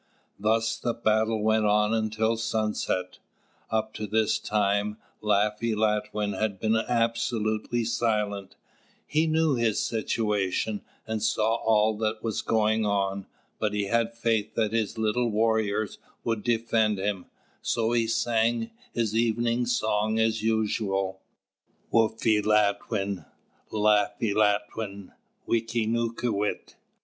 [0.39, 3.19] Thus the battle went on until sunset.
[3.69, 8.55] Up to this time, Laffy Latwin had been absolutely silent;
[9.05, 13.27] he knew his situation, and saw all that was going on;
[13.59, 17.27] but he had faith that his little warriors would defend him,
[17.61, 21.21] so he sang his evening song as usual:
[21.93, 23.25] "Woffy Latwin,
[23.71, 25.11] Laffy Latwin,
[25.47, 26.73] wickīūtūwit."